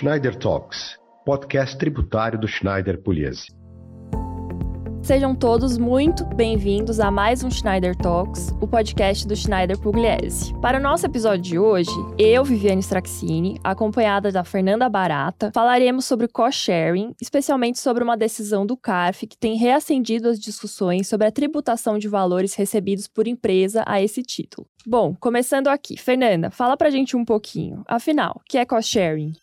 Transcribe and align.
Schneider 0.00 0.34
Talks, 0.34 0.98
podcast 1.26 1.76
tributário 1.76 2.40
do 2.40 2.48
Schneider 2.48 3.02
Pugliese. 3.02 3.48
Sejam 5.02 5.34
todos 5.34 5.76
muito 5.76 6.24
bem-vindos 6.24 6.98
a 6.98 7.10
mais 7.10 7.44
um 7.44 7.50
Schneider 7.50 7.94
Talks, 7.94 8.48
o 8.62 8.66
podcast 8.66 9.28
do 9.28 9.36
Schneider 9.36 9.78
Pugliese. 9.78 10.54
Para 10.62 10.78
o 10.78 10.82
nosso 10.82 11.04
episódio 11.04 11.42
de 11.42 11.58
hoje, 11.58 11.90
eu, 12.18 12.42
Viviane 12.42 12.80
Straxini, 12.80 13.60
acompanhada 13.62 14.32
da 14.32 14.42
Fernanda 14.42 14.88
Barata, 14.88 15.50
falaremos 15.54 16.06
sobre 16.06 16.28
cost-sharing, 16.28 17.14
especialmente 17.20 17.78
sobre 17.78 18.02
uma 18.02 18.16
decisão 18.16 18.64
do 18.64 18.78
CARF 18.78 19.26
que 19.26 19.36
tem 19.36 19.58
reacendido 19.58 20.30
as 20.30 20.40
discussões 20.40 21.08
sobre 21.08 21.26
a 21.26 21.30
tributação 21.30 21.98
de 21.98 22.08
valores 22.08 22.54
recebidos 22.54 23.06
por 23.06 23.28
empresa 23.28 23.84
a 23.86 24.00
esse 24.00 24.22
título. 24.22 24.66
Bom, 24.86 25.14
começando 25.20 25.68
aqui, 25.68 25.98
Fernanda, 25.98 26.50
fala 26.50 26.74
pra 26.74 26.88
gente 26.88 27.18
um 27.18 27.24
pouquinho. 27.24 27.84
Afinal, 27.86 28.40
o 28.40 28.44
que 28.48 28.56
é 28.56 28.64
cost-sharing? 28.64 29.34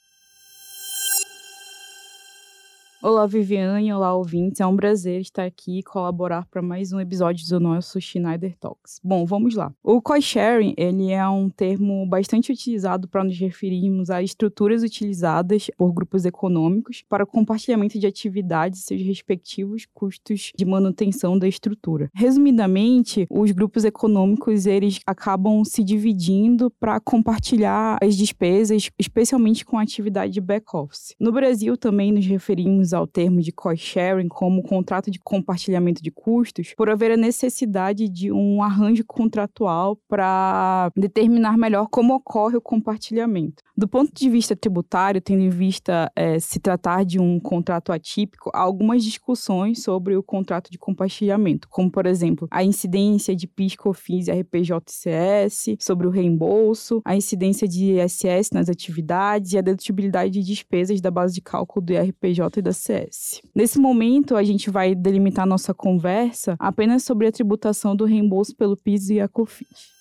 Olá, 2.99 3.27
Viviane. 3.27 3.93
Olá, 3.93 4.15
ouvintes. 4.15 4.59
É 4.59 4.65
um 4.65 4.75
prazer 4.75 5.21
estar 5.21 5.43
aqui 5.43 5.77
e 5.77 5.83
colaborar 5.83 6.47
para 6.49 6.63
mais 6.63 6.91
um 6.91 6.99
episódio 6.99 7.47
do 7.47 7.59
nosso 7.59 8.01
Schneider 8.01 8.57
Talks. 8.59 8.99
Bom, 9.03 9.23
vamos 9.23 9.53
lá. 9.53 9.71
O 9.83 10.01
cost 10.01 10.23
sharing, 10.27 10.73
ele 10.75 11.11
é 11.11 11.27
um 11.29 11.47
termo 11.47 12.07
bastante 12.07 12.51
utilizado 12.51 13.07
para 13.07 13.23
nos 13.23 13.37
referirmos 13.37 14.09
a 14.09 14.23
estruturas 14.23 14.81
utilizadas 14.81 15.69
por 15.77 15.93
grupos 15.93 16.25
econômicos 16.25 17.03
para 17.07 17.23
o 17.23 17.27
compartilhamento 17.27 17.99
de 17.99 18.07
atividades 18.07 18.79
e 18.79 18.83
seus 18.85 19.01
respectivos 19.03 19.85
custos 19.93 20.51
de 20.57 20.65
manutenção 20.65 21.37
da 21.37 21.47
estrutura. 21.47 22.09
Resumidamente, 22.15 23.27
os 23.29 23.51
grupos 23.51 23.85
econômicos, 23.85 24.65
eles 24.65 24.99
acabam 25.05 25.63
se 25.63 25.83
dividindo 25.83 26.71
para 26.79 26.99
compartilhar 26.99 27.99
as 28.01 28.17
despesas, 28.17 28.89
especialmente 28.97 29.63
com 29.63 29.77
a 29.77 29.83
atividade 29.83 30.33
de 30.33 30.41
back-office. 30.41 31.13
No 31.19 31.31
Brasil, 31.31 31.77
também 31.77 32.11
nos 32.11 32.25
referimos 32.25 32.86
ao 32.93 33.07
termo 33.07 33.41
de 33.41 33.51
cost 33.51 33.83
sharing 33.83 34.27
como 34.27 34.63
contrato 34.63 35.09
de 35.09 35.19
compartilhamento 35.19 36.01
de 36.01 36.11
custos, 36.11 36.73
por 36.75 36.89
haver 36.89 37.11
a 37.11 37.17
necessidade 37.17 38.09
de 38.09 38.31
um 38.31 38.61
arranjo 38.61 39.03
contratual 39.05 39.97
para 40.07 40.91
determinar 40.95 41.57
melhor 41.57 41.87
como 41.89 42.15
ocorre 42.15 42.57
o 42.57 42.61
compartilhamento. 42.61 43.63
Do 43.75 43.87
ponto 43.87 44.11
de 44.11 44.27
vista 44.27 44.55
tributário, 44.55 45.21
tendo 45.21 45.43
em 45.43 45.49
vista 45.49 46.11
é, 46.15 46.39
se 46.39 46.59
tratar 46.59 47.05
de 47.05 47.19
um 47.19 47.39
contrato 47.39 47.91
atípico, 47.91 48.49
há 48.53 48.59
algumas 48.59 49.03
discussões 49.03 49.83
sobre 49.83 50.15
o 50.15 50.23
contrato 50.23 50.71
de 50.71 50.79
compartilhamento, 50.79 51.67
como, 51.69 51.91
por 51.91 52.07
exemplo, 52.07 52.47
a 52.49 52.63
incidência 52.63 53.35
de 53.35 53.45
PIS, 53.45 53.75
COFINS 53.75 54.27
e 54.27 54.31
RPJ-CS 54.31 55.77
sobre 55.79 56.07
o 56.07 56.09
reembolso, 56.09 57.01
a 57.05 57.15
incidência 57.15 57.67
de 57.67 57.99
ISS 57.99 58.49
nas 58.51 58.67
atividades 58.67 59.53
e 59.53 59.57
a 59.57 59.61
dedutibilidade 59.61 60.31
de 60.31 60.43
despesas 60.43 60.99
da 60.99 61.11
base 61.11 61.35
de 61.35 61.41
cálculo 61.41 61.85
do 61.85 61.93
IRPJ 61.93 62.57
e 62.57 62.61
da 62.61 62.73
CS. 62.77 63.41
Nesse 63.53 63.79
momento, 63.79 64.35
a 64.35 64.43
gente 64.43 64.69
vai 64.69 64.95
delimitar 64.95 65.45
nossa 65.45 65.73
conversa 65.73 66.55
apenas 66.59 67.03
sobre 67.03 67.27
a 67.27 67.31
tributação 67.31 67.95
do 67.95 68.05
reembolso 68.05 68.55
pelo 68.55 68.77
PIS 68.77 69.09
e 69.09 69.19
a 69.19 69.27
COFINS. 69.27 69.96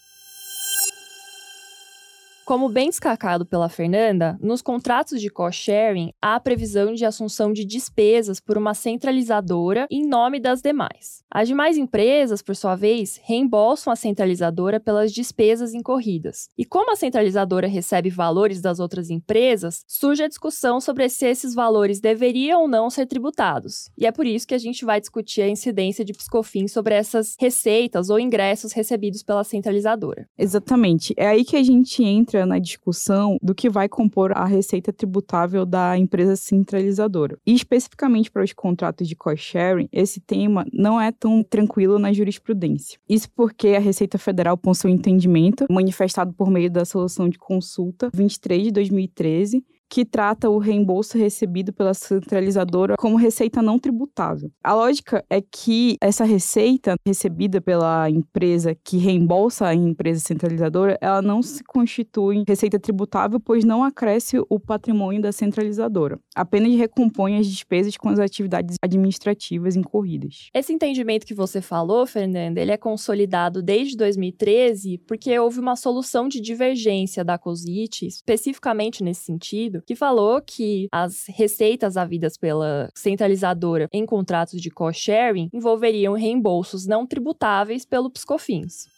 Como 2.46 2.68
bem 2.68 2.90
destacado 2.90 3.44
pela 3.44 3.68
Fernanda, 3.68 4.38
nos 4.40 4.62
contratos 4.62 5.20
de 5.20 5.28
cost 5.28 5.64
sharing 5.64 6.12
há 6.22 6.38
previsão 6.38 6.94
de 6.94 7.04
assunção 7.04 7.52
de 7.52 7.64
despesas 7.64 8.38
por 8.38 8.56
uma 8.56 8.72
centralizadora 8.72 9.84
em 9.90 10.06
nome 10.06 10.38
das 10.38 10.62
demais. 10.62 11.24
As 11.28 11.48
demais 11.48 11.76
empresas, 11.76 12.42
por 12.42 12.54
sua 12.54 12.76
vez, 12.76 13.20
reembolsam 13.24 13.92
a 13.92 13.96
centralizadora 13.96 14.78
pelas 14.78 15.12
despesas 15.12 15.74
incorridas. 15.74 16.48
E 16.56 16.64
como 16.64 16.92
a 16.92 16.94
centralizadora 16.94 17.66
recebe 17.66 18.10
valores 18.10 18.60
das 18.60 18.78
outras 18.78 19.10
empresas, 19.10 19.82
surge 19.84 20.22
a 20.22 20.28
discussão 20.28 20.80
sobre 20.80 21.08
se 21.08 21.26
esses 21.26 21.52
valores 21.52 21.98
deveriam 21.98 22.62
ou 22.62 22.68
não 22.68 22.88
ser 22.90 23.06
tributados. 23.06 23.90
E 23.98 24.06
é 24.06 24.12
por 24.12 24.24
isso 24.24 24.46
que 24.46 24.54
a 24.54 24.58
gente 24.58 24.84
vai 24.84 25.00
discutir 25.00 25.42
a 25.42 25.48
incidência 25.48 26.04
de 26.04 26.12
piscofins 26.12 26.70
sobre 26.70 26.94
essas 26.94 27.34
receitas 27.40 28.08
ou 28.08 28.20
ingressos 28.20 28.72
recebidos 28.72 29.24
pela 29.24 29.42
centralizadora. 29.42 30.28
Exatamente. 30.38 31.12
É 31.16 31.26
aí 31.26 31.44
que 31.44 31.56
a 31.56 31.62
gente 31.64 32.04
entra 32.04 32.35
entra 32.36 32.44
na 32.44 32.58
discussão 32.58 33.38
do 33.40 33.54
que 33.54 33.70
vai 33.70 33.88
compor 33.88 34.32
a 34.36 34.44
receita 34.44 34.92
tributável 34.92 35.64
da 35.64 35.96
empresa 35.96 36.36
centralizadora. 36.36 37.38
E 37.46 37.54
especificamente 37.54 38.30
para 38.30 38.44
os 38.44 38.52
contratos 38.52 39.08
de 39.08 39.16
cost 39.16 39.42
sharing, 39.42 39.88
esse 39.90 40.20
tema 40.20 40.66
não 40.72 41.00
é 41.00 41.10
tão 41.10 41.42
tranquilo 41.42 41.98
na 41.98 42.12
jurisprudência. 42.12 42.98
Isso 43.08 43.30
porque 43.34 43.68
a 43.68 43.80
Receita 43.80 44.18
Federal 44.18 44.56
possui 44.58 44.90
um 44.90 44.94
entendimento 44.94 45.64
manifestado 45.70 46.32
por 46.32 46.50
meio 46.50 46.70
da 46.70 46.84
solução 46.84 47.28
de 47.28 47.38
consulta 47.38 48.10
23 48.12 48.64
de 48.64 48.70
2013 48.72 49.64
que 49.88 50.04
trata 50.04 50.50
o 50.50 50.58
reembolso 50.58 51.16
recebido 51.16 51.72
pela 51.72 51.94
centralizadora 51.94 52.96
como 52.98 53.16
receita 53.16 53.62
não 53.62 53.78
tributável. 53.78 54.50
A 54.62 54.74
lógica 54.74 55.24
é 55.30 55.40
que 55.40 55.96
essa 56.00 56.24
receita 56.24 56.94
recebida 57.06 57.60
pela 57.60 58.08
empresa 58.10 58.76
que 58.84 58.98
reembolsa 58.98 59.66
a 59.66 59.74
empresa 59.74 60.20
centralizadora, 60.20 60.98
ela 61.00 61.22
não 61.22 61.42
se 61.42 61.62
constitui 61.64 62.44
receita 62.46 62.78
tributável, 62.78 63.40
pois 63.40 63.64
não 63.64 63.84
acresce 63.84 64.36
o 64.48 64.58
patrimônio 64.58 65.22
da 65.22 65.32
centralizadora, 65.32 66.18
apenas 66.36 66.74
recompõe 66.74 67.38
as 67.38 67.46
despesas 67.46 67.96
com 67.96 68.10
as 68.10 68.18
atividades 68.18 68.76
administrativas 68.82 69.74
incorridas. 69.74 70.50
Esse 70.52 70.72
entendimento 70.72 71.26
que 71.26 71.34
você 71.34 71.62
falou, 71.62 72.06
Fernanda, 72.06 72.60
ele 72.60 72.72
é 72.72 72.76
consolidado 72.76 73.62
desde 73.62 73.96
2013 73.96 74.98
porque 75.06 75.36
houve 75.38 75.58
uma 75.58 75.74
solução 75.74 76.28
de 76.28 76.40
divergência 76.40 77.24
da 77.24 77.38
COSIT, 77.38 78.06
especificamente 78.06 79.02
nesse 79.02 79.24
sentido, 79.24 79.82
que 79.86 79.94
falou 79.94 80.42
que 80.42 80.88
as 80.92 81.24
receitas 81.28 81.96
havidas 81.96 82.36
pela 82.36 82.90
centralizadora 82.94 83.88
em 83.92 84.04
contratos 84.04 84.60
de 84.60 84.70
cost 84.70 85.02
sharing 85.02 85.48
envolveriam 85.52 86.14
reembolsos 86.14 86.86
não 86.86 87.06
tributáveis 87.06 87.86
pelo 87.86 88.10
Piscofins. 88.10 88.95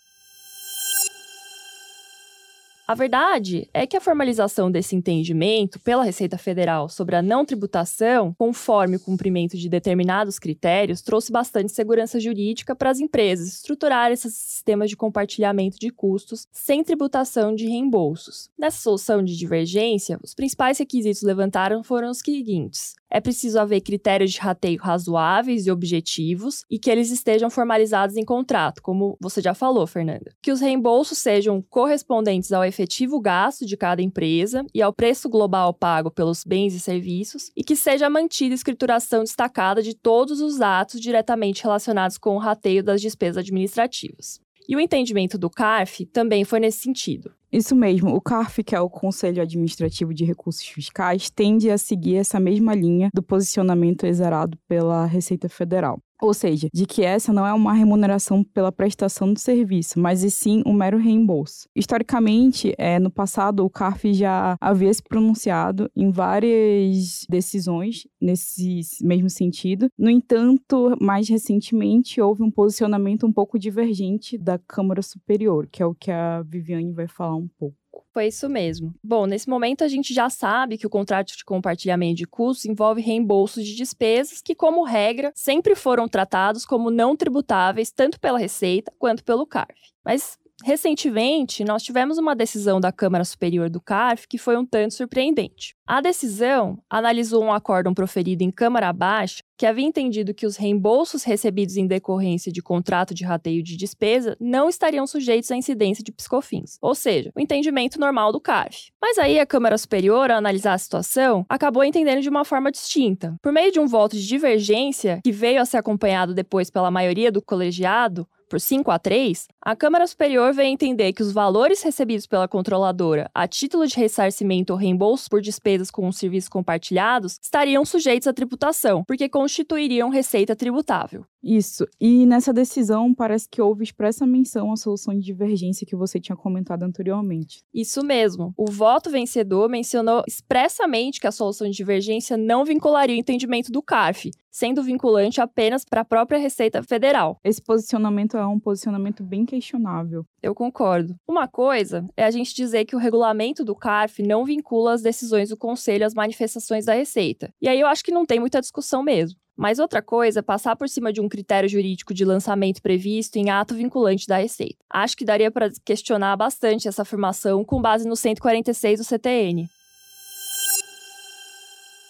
A 2.91 2.95
verdade 2.95 3.69
é 3.75 3.87
que 3.87 3.99
a 3.99 4.01
formalização 4.01 4.71
desse 4.71 4.97
entendimento 4.97 5.79
pela 5.79 6.03
Receita 6.03 6.39
Federal 6.39 6.89
sobre 6.89 7.17
a 7.17 7.21
não 7.21 7.45
tributação, 7.45 8.35
conforme 8.39 8.97
o 8.97 9.01
cumprimento 9.01 9.59
de 9.59 9.69
determinados 9.69 10.39
critérios, 10.39 11.03
trouxe 11.03 11.31
bastante 11.31 11.71
segurança 11.71 12.19
jurídica 12.19 12.75
para 12.75 12.89
as 12.89 12.99
empresas 12.99 13.47
estruturarem 13.49 14.15
esses 14.15 14.33
sistemas 14.33 14.89
de 14.89 14.97
compartilhamento 14.97 15.79
de 15.79 15.91
custos 15.91 16.49
sem 16.51 16.83
tributação 16.83 17.55
de 17.55 17.67
reembolsos. 17.67 18.49
Nessa 18.59 18.81
solução 18.81 19.23
de 19.23 19.37
divergência, 19.37 20.19
os 20.23 20.33
principais 20.33 20.79
requisitos 20.79 21.21
levantados 21.21 21.87
foram 21.87 22.09
os 22.09 22.21
seguintes: 22.21 22.97
é 23.11 23.21
preciso 23.21 23.59
haver 23.59 23.81
critérios 23.81 24.33
de 24.33 24.39
rateio 24.39 24.81
razoáveis 24.81 25.67
e 25.67 25.71
objetivos 25.71 26.65
e 26.71 26.79
que 26.79 26.91
eles 26.91 27.11
estejam 27.11 27.51
formalizados 27.51 28.17
em 28.17 28.25
contrato, 28.25 28.83
como 28.83 29.17
você 29.21 29.41
já 29.41 29.55
falou, 29.55 29.87
Fernanda. 29.87 30.33
Que 30.43 30.53
os 30.53 30.61
reembolsos 30.61 31.19
sejam 31.19 31.63
correspondentes 31.63 32.53
ao 32.53 32.65
efetivo 32.65 33.21
gasto 33.21 33.65
de 33.65 33.77
cada 33.77 34.03
empresa 34.03 34.65
e 34.75 34.83
ao 34.83 34.93
preço 34.93 35.29
global 35.29 35.73
pago 35.73 36.11
pelos 36.11 36.45
bens 36.45 36.75
e 36.75 36.81
serviços 36.81 37.51
e 37.57 37.65
que 37.65 37.77
seja 37.77 38.11
mantida 38.11 38.55
escrituração 38.55 39.23
destacada 39.23 39.83
de 39.83 39.95
todos 39.95 40.41
os 40.41 40.61
atos 40.61 41.01
diretamente 41.01 41.63
relacionados 41.63 42.19
com 42.19 42.37
o 42.37 42.39
rateio 42.39 42.83
das 42.83 43.01
despesas 43.01 43.39
administrativas. 43.39 44.41
E 44.69 44.77
o 44.77 44.81
entendimento 44.81 45.39
do 45.39 45.49
CARF 45.49 46.05
também 46.07 46.45
foi 46.45 46.61
nesse 46.61 46.81
sentido. 46.81 47.33
Isso 47.51 47.75
mesmo, 47.75 48.15
o 48.15 48.21
CARF, 48.21 48.63
que 48.63 48.75
é 48.75 48.81
o 48.81 48.91
Conselho 48.91 49.43
Administrativo 49.43 50.13
de 50.13 50.25
Recursos 50.25 50.67
Fiscais, 50.67 51.31
tende 51.31 51.71
a 51.71 51.79
seguir 51.79 52.17
essa 52.17 52.39
mesma 52.39 52.75
linha 52.75 53.09
do 53.15 53.23
posicionamento 53.23 54.05
exerado 54.05 54.59
pela 54.69 55.07
Receita 55.07 55.49
Federal. 55.49 55.99
Ou 56.21 56.35
seja, 56.35 56.69
de 56.73 56.85
que 56.85 57.03
essa 57.03 57.33
não 57.33 57.47
é 57.47 57.53
uma 57.53 57.73
remuneração 57.73 58.43
pela 58.43 58.73
prestação 58.73 59.33
do 59.33 59.39
serviço, 59.39 60.01
mas 60.01 60.23
e 60.25 60.31
sim 60.31 60.63
um 60.67 60.73
mero 60.73 60.99
reembolso. 60.99 61.69
Historicamente, 61.75 62.75
é, 62.77 62.99
no 62.99 63.11
passado, 63.11 63.65
o 63.65 63.71
CARF 63.71 64.13
já 64.13 64.57
havia 64.61 64.93
se 64.93 65.03
pronunciado 65.03 65.91
em 65.95 66.11
várias 66.11 67.25
decisões 67.29 68.07
nesse 68.21 68.81
mesmo 69.01 69.31
sentido. 69.31 69.89
No 69.97 70.11
entanto, 70.11 70.97
mais 71.01 71.29
recentemente, 71.29 72.21
houve 72.21 72.43
um 72.43 72.51
posicionamento 72.51 73.27
um 73.27 73.33
pouco 73.33 73.59
divergente 73.59 74.37
da 74.37 74.59
Câmara 74.59 75.03
Superior, 75.03 75.69
que 75.71 75.83
é 75.83 75.87
o 75.87 75.95
que 75.95 76.11
a 76.11 76.43
Viviane 76.43 76.93
vai 76.93 77.07
falar 77.07 77.37
um 77.37 77.49
pouco. 77.59 77.77
Foi 78.19 78.27
isso 78.27 78.49
mesmo. 78.49 78.93
Bom, 79.01 79.27
nesse 79.27 79.49
momento 79.49 79.85
a 79.85 79.87
gente 79.87 80.13
já 80.13 80.29
sabe 80.29 80.77
que 80.77 80.85
o 80.85 80.91
contrato 80.91 81.37
de 81.37 81.45
compartilhamento 81.45 82.17
de 82.17 82.27
custos 82.27 82.65
envolve 82.65 83.01
reembolsos 83.01 83.65
de 83.65 83.77
despesas 83.77 84.43
que, 84.43 84.57
como 84.57 84.83
regra, 84.83 85.31
sempre 85.37 85.77
foram 85.77 86.09
tratados 86.09 86.67
como 86.67 86.91
não 86.91 87.17
tributáveis 87.17 87.93
tanto 87.93 88.19
pela 88.19 88.37
Receita 88.37 88.93
quanto 88.99 89.23
pelo 89.23 89.47
CARF. 89.47 89.93
Mas 90.05 90.37
Recentemente, 90.65 91.63
nós 91.63 91.85
tivemos 91.85 92.19
uma 92.19 92.35
decisão 92.35 92.81
da 92.81 92.91
Câmara 92.91 93.25
Superior 93.25 93.71
do 93.71 93.81
CARF 93.81 94.27
que 94.27 94.37
foi 94.37 94.57
um 94.57 94.67
tanto 94.67 94.93
surpreendente. 94.93 95.77
A 95.87 96.01
decisão 96.01 96.83
analisou 96.91 97.45
um 97.45 97.53
acórdão 97.53 97.95
proferido 97.95 98.43
em 98.43 98.51
Câmara 98.51 98.89
abaixo 98.89 99.45
que 99.59 99.67
havia 99.67 99.85
entendido 99.85 100.33
que 100.33 100.47
os 100.47 100.57
reembolsos 100.57 101.25
recebidos 101.25 101.77
em 101.77 101.87
decorrência 101.87 102.53
de 102.53 102.63
contrato 102.63 103.13
de 103.13 103.25
rateio 103.25 103.61
de 103.61 103.77
despesa 103.77 104.37
não 104.41 104.69
estariam 104.69 105.05
sujeitos 105.05 105.51
à 105.51 105.57
incidência 105.57 106.05
de 106.05 106.13
piscofins, 106.13 106.79
ou 106.81 106.95
seja, 106.95 107.33
o 107.35 107.41
entendimento 107.41 107.99
normal 107.99 108.31
do 108.31 108.41
CARF. 108.41 108.93
Mas 109.03 109.19
aí 109.19 109.41
a 109.41 109.47
Câmara 109.47 109.77
Superior, 109.77 110.31
ao 110.31 110.39
analisar 110.39 110.75
a 110.75 110.79
situação, 110.79 111.45
acabou 111.49 111.83
entendendo 111.83 112.23
de 112.23 112.29
uma 112.29 112.45
forma 112.45 112.71
distinta. 112.71 113.35
Por 113.43 113.53
meio 113.53 113.73
de 113.73 113.81
um 113.81 113.89
voto 113.89 114.17
de 114.17 114.27
divergência, 114.27 115.21
que 115.25 115.33
veio 115.33 115.61
a 115.61 115.65
ser 115.65 115.79
acompanhado 115.79 116.33
depois 116.33 116.71
pela 116.71 116.91
maioria 116.91 117.33
do 117.33 117.43
colegiado, 117.43 118.29
por 118.49 118.61
5 118.61 118.91
a 118.91 118.99
3, 118.99 119.47
a 119.69 119.77
Câmara 119.77 120.07
Superior 120.07 120.55
veio 120.55 120.71
entender 120.71 121.13
que 121.13 121.21
os 121.21 121.31
valores 121.31 121.83
recebidos 121.83 122.27
pela 122.27 122.49
controladora 122.49 123.31
a 123.35 123.47
título 123.47 123.87
de 123.87 123.97
ressarcimento 123.97 124.73
ou 124.73 124.79
reembolso 124.79 125.29
por 125.29 125.43
despesas 125.43 125.91
com 125.91 126.09
os 126.09 126.17
serviços 126.17 126.49
compartilhados 126.49 127.39
estariam 127.43 127.85
sujeitos 127.85 128.27
à 128.27 128.33
tributação, 128.33 129.05
porque 129.05 129.29
constituiriam 129.29 130.09
receita 130.09 130.57
tributável. 130.57 131.27
Isso. 131.43 131.87
E 132.01 132.25
nessa 132.25 132.51
decisão 132.51 133.13
parece 133.13 133.47
que 133.49 133.61
houve 133.61 133.85
expressa 133.85 134.27
menção 134.27 134.73
à 134.73 134.77
solução 134.77 135.15
de 135.15 135.21
divergência 135.21 135.87
que 135.87 135.95
você 135.95 136.19
tinha 136.19 136.35
comentado 136.35 136.83
anteriormente. 136.83 137.63
Isso 137.73 138.03
mesmo. 138.03 138.55
O 138.57 138.71
voto 138.71 139.11
vencedor 139.11 139.69
mencionou 139.69 140.23
expressamente 140.27 141.21
que 141.21 141.27
a 141.27 141.33
solução 141.33 141.69
de 141.69 141.77
divergência 141.77 142.39
não 142.39 142.65
vincularia 142.65 143.15
o 143.15 143.19
entendimento 143.19 143.71
do 143.71 143.83
CARF, 143.83 144.31
sendo 144.51 144.83
vinculante 144.83 145.41
apenas 145.41 145.85
para 145.85 146.01
a 146.01 146.05
própria 146.05 146.39
Receita 146.39 146.83
Federal. 146.83 147.39
Esse 147.45 147.63
posicionamento 147.63 148.37
é 148.37 148.45
um 148.45 148.59
posicionamento 148.59 149.23
bem 149.23 149.45
questionável. 149.59 150.25
Eu 150.43 150.55
concordo. 150.55 151.15
Uma 151.27 151.47
coisa 151.47 152.09
é 152.17 152.25
a 152.25 152.31
gente 152.31 152.55
dizer 152.55 152.85
que 152.85 152.97
o 152.97 152.99
regulamento 152.99 153.65
do 153.65 153.75
CARF 153.75 154.23
não 154.23 154.45
vincula 154.45 154.95
as 154.95 155.03
decisões 155.03 155.51
do 155.51 155.57
Conselho 155.57 156.07
às 156.07 156.15
manifestações 156.15 156.85
da 156.85 156.95
Receita. 156.95 157.53
E 157.61 157.69
aí 157.69 157.79
eu 157.79 157.87
acho 157.87 158.05
que 158.05 158.13
não 158.13 158.27
tem 158.27 158.41
muita 158.41 158.61
discussão 158.61 159.03
mesmo. 159.03 159.39
Mas 159.57 159.81
outra 159.81 160.01
coisa 160.01 160.39
é 160.39 160.43
passar 160.43 160.77
por 160.77 160.89
cima 160.89 161.13
de 161.13 161.21
um 161.21 161.29
critério 161.29 161.69
jurídico 161.69 162.15
de 162.15 162.25
lançamento 162.25 162.81
previsto 162.81 163.37
em 163.37 163.51
ato 163.51 163.75
vinculante 163.75 164.25
da 164.27 164.37
Receita. 164.37 164.77
Acho 164.89 165.17
que 165.17 165.25
daria 165.25 165.51
para 165.51 165.69
questionar 165.85 166.37
bastante 166.37 166.87
essa 166.87 167.03
afirmação 167.03 167.65
com 167.65 167.83
base 167.83 168.09
no 168.09 168.15
146 168.15 169.01
do 169.01 169.05
CTN. 169.05 169.69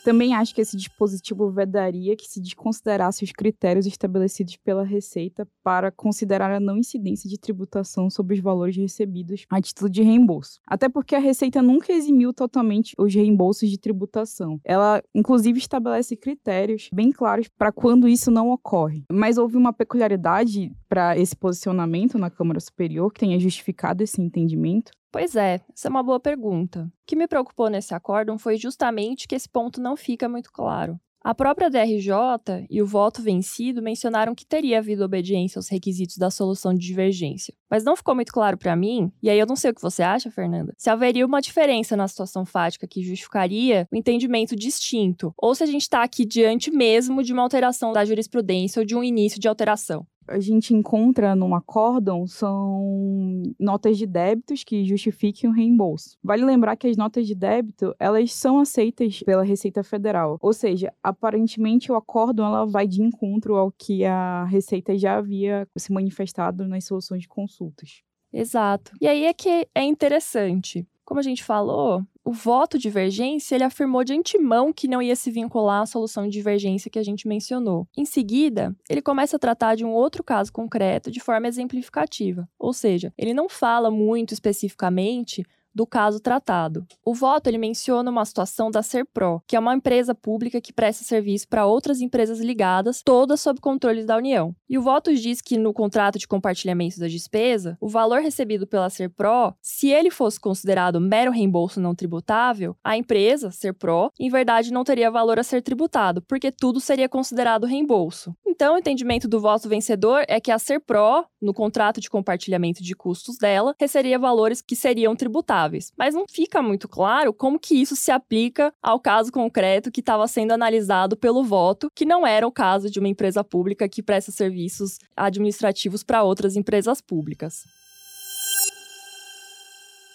Também 0.09 0.33
acho 0.33 0.55
que 0.55 0.63
esse 0.63 0.75
dispositivo 0.75 1.51
vedaria 1.51 2.17
que 2.17 2.27
se 2.27 2.41
desconsiderasse 2.41 3.23
os 3.23 3.31
critérios 3.31 3.85
estabelecidos 3.85 4.57
pela 4.57 4.83
Receita 4.83 5.47
para 5.63 5.93
considerar 5.93 6.51
a 6.51 6.59
não 6.59 6.79
incidência 6.79 7.29
de 7.29 7.37
tributação 7.37 8.09
sobre 8.09 8.35
os 8.35 8.41
valores 8.41 8.75
recebidos 8.75 9.45
a 9.51 9.61
título 9.61 9.91
de 9.91 10.03
reembolso. 10.03 10.61
Até 10.67 10.89
porque 10.89 11.15
a 11.15 11.19
Receita 11.19 11.61
nunca 11.61 11.93
eximiu 11.93 12.33
totalmente 12.33 12.95
os 12.99 13.15
reembolsos 13.15 13.69
de 13.69 13.77
tributação. 13.77 14.59
Ela, 14.65 15.03
inclusive, 15.15 15.59
estabelece 15.59 16.17
critérios 16.17 16.89
bem 16.91 17.13
claros 17.13 17.47
para 17.59 17.71
quando 17.71 18.09
isso 18.09 18.31
não 18.31 18.51
ocorre. 18.51 19.05
Mas 19.13 19.37
houve 19.37 19.59
uma 19.59 19.75
peculiaridade 19.75 20.73
para 20.89 21.19
esse 21.19 21.37
posicionamento 21.37 22.17
na 22.17 22.31
Câmara 22.31 22.61
Superior 22.61 23.13
que 23.13 23.21
tenha 23.21 23.39
justificado 23.39 24.03
esse 24.03 24.23
entendimento. 24.23 24.91
Pois 25.11 25.35
é, 25.37 25.61
essa 25.75 25.89
é 25.89 25.91
uma 25.91 26.03
boa 26.03 26.21
pergunta. 26.21 26.85
O 26.85 27.07
que 27.07 27.17
me 27.17 27.27
preocupou 27.27 27.71
nesse 27.71 27.95
acórdão 27.95 28.39
foi 28.39 28.57
justamente 28.57 29.27
que 29.27 29.35
esse 29.35 29.49
ponto 29.49 29.81
não 29.81 29.97
fica 29.97 30.29
muito 30.29 30.53
claro. 30.53 31.01
A 31.21 31.35
própria 31.35 31.69
DRJ 31.69 32.67
e 32.71 32.81
o 32.81 32.87
voto 32.87 33.21
vencido 33.21 33.83
mencionaram 33.83 34.35
que 34.35 34.47
teria 34.47 34.79
havido 34.79 35.05
obediência 35.05 35.59
aos 35.59 35.69
requisitos 35.69 36.17
da 36.17 36.31
solução 36.31 36.73
de 36.73 36.87
divergência. 36.87 37.53
Mas 37.69 37.85
não 37.85 37.97
ficou 37.97 38.15
muito 38.15 38.33
claro 38.33 38.57
para 38.57 38.77
mim, 38.77 39.13
e 39.23 39.29
aí 39.29 39.39
eu 39.39 39.47
não 39.47 39.57
sei 39.57 39.73
o 39.73 39.75
que 39.75 39.83
você 39.83 40.03
acha, 40.03 40.31
Fernanda, 40.31 40.73
se 40.79 40.89
haveria 40.89 41.27
uma 41.27 41.41
diferença 41.41 41.97
na 41.97 42.07
situação 42.07 42.47
fática 42.47 42.87
que 42.87 43.03
justificaria 43.03 43.87
o 43.93 43.97
entendimento 43.97 44.55
distinto, 44.55 45.35
ou 45.37 45.55
se 45.55 45.65
a 45.65 45.67
gente 45.67 45.83
está 45.83 46.03
aqui 46.03 46.25
diante 46.25 46.71
mesmo 46.71 47.23
de 47.23 47.33
uma 47.33 47.43
alteração 47.43 47.93
da 47.93 48.05
jurisprudência 48.05 48.81
ou 48.81 48.87
de 48.87 48.95
um 48.95 49.03
início 49.03 49.41
de 49.41 49.49
alteração 49.49 50.07
a 50.29 50.39
gente 50.39 50.75
encontra 50.75 51.35
num 51.35 51.55
acórdão 51.55 52.27
são 52.27 53.43
notas 53.59 53.97
de 53.97 54.07
débitos 54.07 54.65
que 54.65 54.85
justifiquem 54.85 55.49
o 55.49 55.53
reembolso. 55.53 56.17
Vale 56.23 56.45
lembrar 56.45 56.77
que 56.77 56.87
as 56.87 56.97
notas 56.97 57.27
de 57.27 57.35
débito, 57.35 57.95
elas 57.99 58.33
são 58.33 58.59
aceitas 58.59 59.21
pela 59.23 59.43
Receita 59.43 59.83
Federal. 59.83 60.39
Ou 60.41 60.53
seja, 60.53 60.93
aparentemente 61.03 61.91
o 61.91 61.97
acórdão 61.97 62.47
ela 62.47 62.67
vai 62.67 62.87
de 62.87 63.03
encontro 63.03 63.57
ao 63.57 63.73
que 63.73 64.05
a 64.05 64.45
Receita 64.45 64.97
já 64.97 65.17
havia 65.17 65.67
se 65.77 65.93
manifestado 65.93 66.67
nas 66.67 66.85
soluções 66.85 67.23
de 67.23 67.29
consultas. 67.29 68.03
Exato. 68.33 68.93
E 69.01 69.07
aí 69.07 69.25
é 69.25 69.33
que 69.33 69.67
é 69.75 69.83
interessante. 69.83 70.87
Como 71.05 71.19
a 71.19 71.23
gente 71.23 71.43
falou, 71.43 72.03
o 72.23 72.31
voto 72.31 72.79
divergência 72.79 73.55
ele 73.55 73.65
afirmou 73.65 74.05
de 74.05 74.13
antemão 74.13 74.71
que 74.71 74.87
não 74.87 75.01
ia 75.01 75.17
se 75.17 75.31
vincular 75.31 75.81
à 75.81 75.87
solução 75.87 76.25
de 76.25 76.31
divergência 76.31 76.91
que 76.91 76.99
a 76.99 77.03
gente 77.03 77.27
mencionou. 77.27 77.89
Em 77.97 78.05
seguida, 78.05 78.77
ele 78.91 79.01
começa 79.01 79.37
a 79.37 79.39
tratar 79.39 79.75
de 79.75 79.87
um 79.87 79.93
outro 79.93 80.23
caso 80.23 80.53
concreto 80.53 81.11
de 81.11 81.21
forma 81.21 81.49
exemplificativa, 81.49 82.47
ou 82.59 82.75
seja, 82.75 83.11
ele 83.17 83.33
não 83.33 83.49
fala 83.49 83.91
muito 83.91 84.35
especificamente 84.35 85.43
do 85.79 85.87
caso 85.87 86.19
tratado. 86.19 86.85
O 87.05 87.15
voto 87.15 87.47
ele 87.47 87.57
menciona 87.57 88.11
uma 88.11 88.25
situação 88.25 88.69
da 88.69 88.83
Serpro, 88.83 89.41
que 89.47 89.55
é 89.55 89.61
uma 89.61 89.77
empresa 89.77 90.13
pública 90.13 90.61
que 90.61 90.73
presta 90.73 91.05
serviço 91.05 91.47
para 91.47 91.67
outras 91.67 92.01
empresas 92.01 92.41
ligadas, 92.41 93.01
todas 93.01 93.41
sob 93.41 93.61
controle 93.61 94.03
da 94.05 94.17
União. 94.17 94.53
E 94.69 94.77
o 94.77 94.83
voto 94.83 95.15
diz 95.15 95.41
que 95.41 95.57
no 95.57 95.73
contrato 95.73 96.19
de 96.19 96.27
compartilhamento 96.27 96.99
da 96.99 97.07
despesa, 97.07 97.79
o 97.81 97.89
valor 97.89 98.21
recebido 98.21 98.67
pela 98.67 98.91
Serpro, 98.91 99.55
se 99.63 99.89
ele 99.89 100.11
fosse 100.11 100.41
considerado 100.41 101.01
mero 101.01 101.31
reembolso 101.31 101.81
não 101.81 101.95
tributável, 101.95 102.75
a 102.83 102.97
empresa, 102.97 103.53
Serpro, 103.53 104.11
em 104.19 104.29
verdade 104.29 104.73
não 104.73 104.83
teria 104.83 105.13
valor 105.13 105.39
a 105.39 105.45
ser 105.45 105.63
tributado, 105.63 106.23
porque 106.23 106.51
tudo 106.51 106.81
seria 106.81 107.09
considerado 107.09 107.69
reembolso. 107.69 108.35
Então, 108.45 108.75
o 108.75 108.79
entendimento 108.79 109.29
do 109.29 109.41
voto 109.41 109.69
vencedor 109.69 110.25
é 110.27 110.41
que 110.41 110.51
a 110.51 110.59
Serpro, 110.59 111.25
no 111.41 111.55
contrato 111.55 112.01
de 112.01 112.11
compartilhamento 112.11 112.83
de 112.83 112.97
custos 112.97 113.39
dela, 113.39 113.77
receberia 113.79 114.19
valores 114.19 114.61
que 114.61 114.75
seriam 114.75 115.15
tributáveis 115.15 115.68
mas 115.97 116.15
não 116.15 116.25
fica 116.29 116.63
muito 116.63 116.89
claro 116.89 117.33
como 117.33 117.59
que 117.59 117.75
isso 117.75 117.97
se 117.97 118.11
aplica 118.11 118.73
ao 118.83 118.99
caso 119.01 119.31
concreto 119.33 119.91
que 119.91 120.01
estava 120.01 120.27
sendo 120.27 120.53
analisado 120.53 121.17
pelo 121.17 121.45
voto, 121.45 121.91
que 121.95 122.05
não 122.05 122.27
era 122.27 122.47
o 122.47 122.53
caso 122.53 122.91
de 122.91 122.99
uma 122.99 123.09
empresa 123.09 123.45
pública 123.45 123.89
que 123.89 124.03
presta 124.03 124.33
serviços 124.33 124.99
administrativos 125.17 126.03
para 126.03 126.23
outras 126.23 126.57
empresas 126.57 127.01
públicas. 127.01 127.65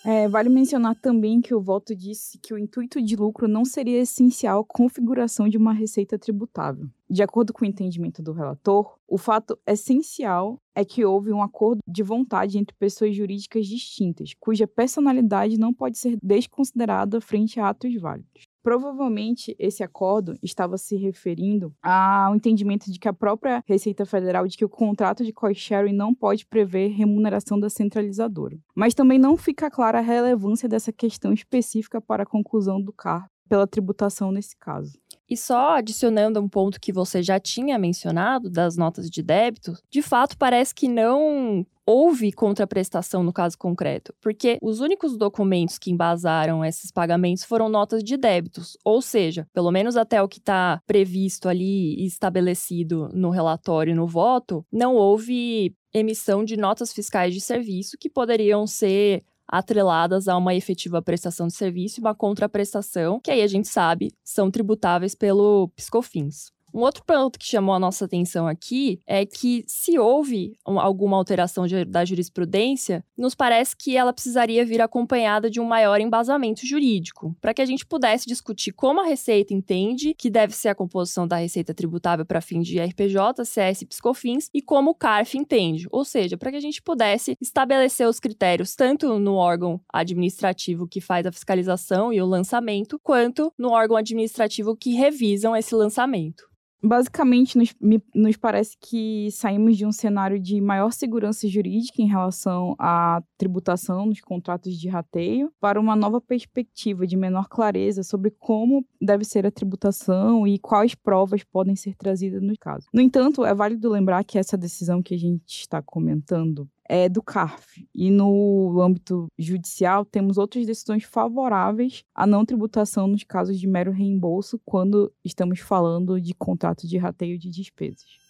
É, 0.05 0.27
vale 0.27 0.49
mencionar 0.49 0.95
também 0.95 1.39
que 1.39 1.55
o 1.55 1.61
voto 1.61 1.95
disse 1.95 2.37
que 2.37 2.53
o 2.53 2.57
intuito 2.57 3.01
de 3.01 3.15
lucro 3.15 3.47
não 3.47 3.63
seria 3.63 4.01
essencial 4.01 4.59
à 4.59 4.65
configuração 4.65 5.47
de 5.47 5.57
uma 5.57 5.71
receita 5.71 6.19
tributável. 6.19 6.89
De 7.09 7.23
acordo 7.23 7.53
com 7.53 7.63
o 7.63 7.67
entendimento 7.67 8.21
do 8.21 8.33
relator, 8.33 8.97
o 9.07 9.17
fato 9.17 9.57
essencial 9.65 10.59
é 10.75 10.83
que 10.83 11.05
houve 11.05 11.31
um 11.31 11.41
acordo 11.41 11.79
de 11.87 12.03
vontade 12.03 12.57
entre 12.57 12.75
pessoas 12.75 13.15
jurídicas 13.15 13.65
distintas, 13.65 14.33
cuja 14.39 14.67
personalidade 14.67 15.57
não 15.57 15.73
pode 15.73 15.97
ser 15.97 16.17
desconsiderada 16.21 17.21
frente 17.21 17.59
a 17.59 17.69
atos 17.69 17.95
válidos. 17.95 18.43
Provavelmente 18.63 19.53
esse 19.59 19.83
acordo 19.83 20.37
estava 20.41 20.77
se 20.77 20.95
referindo 20.95 21.73
ao 21.83 22.33
entendimento 22.33 22.89
de 22.89 22.97
que 22.97 23.09
a 23.09 23.13
própria 23.13 23.61
Receita 23.67 24.05
Federal 24.05 24.47
de 24.47 24.57
que 24.57 24.63
o 24.63 24.69
contrato 24.69 25.23
de 25.25 25.33
cost-sharing 25.33 25.93
não 25.93 26.15
pode 26.15 26.45
prever 26.45 26.87
remuneração 26.87 27.59
da 27.59 27.69
centralizadora. 27.69 28.57
Mas 28.73 28.93
também 28.93 29.19
não 29.19 29.35
fica 29.35 29.69
clara 29.69 29.99
a 29.99 30.01
relevância 30.01 30.69
dessa 30.69 30.93
questão 30.93 31.33
específica 31.33 31.99
para 31.99 32.23
a 32.23 32.25
conclusão 32.25 32.81
do 32.81 32.93
CAR 32.93 33.29
pela 33.49 33.67
tributação 33.67 34.31
nesse 34.31 34.57
caso. 34.57 34.97
E 35.29 35.37
só 35.37 35.75
adicionando 35.77 36.39
um 36.39 36.49
ponto 36.49 36.79
que 36.79 36.91
você 36.91 37.21
já 37.21 37.39
tinha 37.39 37.77
mencionado 37.77 38.49
das 38.49 38.77
notas 38.77 39.09
de 39.09 39.21
débito, 39.21 39.73
de 39.89 40.01
fato 40.01 40.37
parece 40.37 40.73
que 40.73 40.87
não 40.87 41.65
houve 41.85 42.31
contraprestação 42.31 43.23
no 43.23 43.33
caso 43.33 43.57
concreto, 43.57 44.13
porque 44.21 44.57
os 44.61 44.79
únicos 44.79 45.17
documentos 45.17 45.77
que 45.77 45.91
embasaram 45.91 46.63
esses 46.63 46.91
pagamentos 46.91 47.43
foram 47.43 47.69
notas 47.69 48.03
de 48.03 48.17
débitos, 48.17 48.77
ou 48.83 49.01
seja, 49.01 49.47
pelo 49.53 49.71
menos 49.71 49.97
até 49.97 50.21
o 50.21 50.27
que 50.27 50.39
está 50.39 50.81
previsto 50.85 51.49
ali 51.49 51.95
e 51.95 52.05
estabelecido 52.05 53.09
no 53.13 53.29
relatório 53.29 53.91
e 53.91 53.95
no 53.95 54.07
voto, 54.07 54.65
não 54.71 54.95
houve 54.95 55.75
emissão 55.93 56.43
de 56.43 56.57
notas 56.57 56.91
fiscais 56.91 57.33
de 57.33 57.41
serviço 57.41 57.97
que 57.99 58.09
poderiam 58.09 58.65
ser 58.65 59.23
atreladas 59.47 60.27
a 60.27 60.37
uma 60.37 60.55
efetiva 60.55 61.01
prestação 61.01 61.47
de 61.47 61.53
serviço 61.53 61.99
e 61.99 62.01
uma 62.01 62.15
contraprestação, 62.15 63.19
que 63.19 63.29
aí 63.29 63.41
a 63.41 63.47
gente 63.47 63.67
sabe 63.67 64.11
são 64.23 64.49
tributáveis 64.49 65.13
pelo 65.13 65.69
Piscofins. 65.75 66.51
Um 66.73 66.79
outro 66.79 67.03
ponto 67.05 67.37
que 67.37 67.45
chamou 67.45 67.75
a 67.75 67.79
nossa 67.79 68.05
atenção 68.05 68.47
aqui 68.47 68.99
é 69.05 69.23
que, 69.27 69.63
se 69.67 69.99
houve 69.99 70.57
alguma 70.65 71.15
alteração 71.15 71.65
da 71.87 72.03
jurisprudência, 72.03 73.05
nos 73.15 73.35
parece 73.35 73.77
que 73.77 73.95
ela 73.95 74.11
precisaria 74.11 74.65
vir 74.65 74.81
acompanhada 74.81 75.51
de 75.51 75.59
um 75.59 75.65
maior 75.65 76.01
embasamento 76.01 76.65
jurídico, 76.65 77.35
para 77.39 77.53
que 77.53 77.61
a 77.61 77.65
gente 77.65 77.85
pudesse 77.85 78.25
discutir 78.25 78.71
como 78.71 79.01
a 79.01 79.05
Receita 79.05 79.53
entende 79.53 80.15
que 80.15 80.31
deve 80.31 80.55
ser 80.55 80.69
a 80.69 80.75
composição 80.75 81.27
da 81.27 81.35
receita 81.35 81.75
tributável 81.75 82.25
para 82.25 82.41
fim 82.41 82.61
de 82.61 82.79
RPJ, 82.79 83.45
CS 83.45 83.81
e 83.83 83.85
Piscofins 83.85 84.49
e 84.51 84.59
como 84.61 84.91
o 84.91 84.95
CARF 84.95 85.37
entende, 85.37 85.87
ou 85.91 86.03
seja, 86.03 86.37
para 86.37 86.49
que 86.49 86.57
a 86.57 86.61
gente 86.61 86.81
pudesse 86.81 87.37
estabelecer 87.39 88.07
os 88.07 88.19
critérios 88.19 88.75
tanto 88.75 89.19
no 89.19 89.35
órgão 89.35 89.79
administrativo 89.91 90.87
que 90.87 90.99
faz 90.99 91.25
a 91.27 91.31
fiscalização 91.31 92.11
e 92.11 92.19
o 92.19 92.25
lançamento, 92.25 92.99
quanto 93.03 93.53
no 93.57 93.69
órgão 93.69 93.95
administrativo 93.95 94.75
que 94.75 94.93
revisam 94.93 95.55
esse 95.55 95.75
lançamento 95.75 96.51
basicamente 96.83 97.57
nos, 97.57 97.73
me, 97.79 98.03
nos 98.13 98.35
parece 98.35 98.75
que 98.79 99.29
saímos 99.31 99.77
de 99.77 99.85
um 99.85 99.91
cenário 99.91 100.39
de 100.39 100.59
maior 100.59 100.91
segurança 100.91 101.47
jurídica 101.47 102.01
em 102.01 102.07
relação 102.07 102.75
à 102.77 103.21
tributação 103.37 104.05
nos 104.05 104.19
contratos 104.19 104.77
de 104.77 104.89
rateio 104.89 105.51
para 105.59 105.79
uma 105.79 105.95
nova 105.95 106.19
perspectiva 106.19 107.07
de 107.07 107.15
menor 107.15 107.47
clareza 107.47 108.03
sobre 108.03 108.31
como 108.31 108.85
deve 109.01 109.23
ser 109.23 109.45
a 109.45 109.51
tributação 109.51 110.45
e 110.45 110.59
quais 110.59 110.93
provas 110.93 111.43
podem 111.43 111.75
ser 111.75 111.95
trazidas 111.95 112.41
no 112.41 112.53
caso. 112.59 112.87
No 112.93 113.01
entanto, 113.01 113.45
é 113.45 113.53
válido 113.53 113.89
lembrar 113.89 114.23
que 114.23 114.37
essa 114.37 114.57
decisão 114.57 115.01
que 115.01 115.13
a 115.13 115.17
gente 115.17 115.59
está 115.59 115.81
comentando 115.81 116.67
é, 116.87 117.07
do 117.07 117.21
CARF. 117.21 117.87
E 117.93 118.09
no 118.09 118.79
âmbito 118.81 119.27
judicial, 119.37 120.05
temos 120.05 120.37
outras 120.37 120.65
decisões 120.65 121.03
favoráveis 121.03 122.03
à 122.13 122.25
não 122.25 122.45
tributação 122.45 123.07
nos 123.07 123.23
casos 123.23 123.59
de 123.59 123.67
mero 123.67 123.91
reembolso, 123.91 124.59
quando 124.65 125.11
estamos 125.23 125.59
falando 125.59 126.19
de 126.19 126.33
contrato 126.33 126.87
de 126.87 126.97
rateio 126.97 127.37
de 127.37 127.49
despesas. 127.49 128.23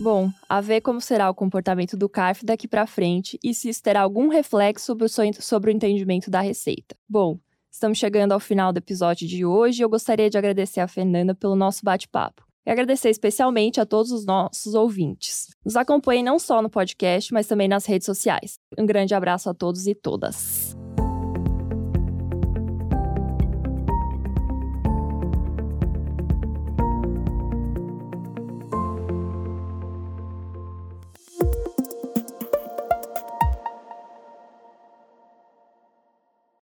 Bom, 0.00 0.30
a 0.48 0.62
ver 0.62 0.80
como 0.80 0.98
será 0.98 1.28
o 1.28 1.34
comportamento 1.34 1.94
do 1.94 2.08
CARF 2.08 2.42
daqui 2.42 2.66
para 2.66 2.86
frente 2.86 3.38
e 3.44 3.52
se 3.52 3.68
isso 3.68 3.82
terá 3.82 4.00
algum 4.00 4.28
reflexo 4.28 4.86
sobre 4.86 5.04
o, 5.04 5.08
sobre 5.42 5.70
o 5.70 5.74
entendimento 5.74 6.30
da 6.30 6.40
Receita. 6.40 6.96
Bom, 7.06 7.38
estamos 7.70 7.98
chegando 7.98 8.32
ao 8.32 8.40
final 8.40 8.72
do 8.72 8.78
episódio 8.78 9.28
de 9.28 9.44
hoje 9.44 9.82
e 9.82 9.84
eu 9.84 9.90
gostaria 9.90 10.30
de 10.30 10.38
agradecer 10.38 10.80
a 10.80 10.88
Fernanda 10.88 11.34
pelo 11.34 11.54
nosso 11.54 11.84
bate-papo 11.84 12.49
e 12.66 12.70
agradecer 12.70 13.10
especialmente 13.10 13.80
a 13.80 13.86
todos 13.86 14.10
os 14.10 14.24
nossos 14.24 14.74
ouvintes. 14.74 15.48
Nos 15.64 15.76
acompanhem 15.76 16.22
não 16.22 16.38
só 16.38 16.60
no 16.60 16.70
podcast, 16.70 17.32
mas 17.32 17.46
também 17.46 17.68
nas 17.68 17.86
redes 17.86 18.06
sociais. 18.06 18.58
Um 18.78 18.86
grande 18.86 19.14
abraço 19.14 19.48
a 19.48 19.54
todos 19.54 19.86
e 19.86 19.94
todas. 19.94 20.76